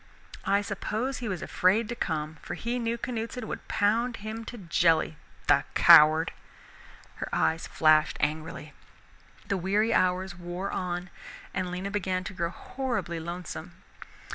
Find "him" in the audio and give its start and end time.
4.17-4.43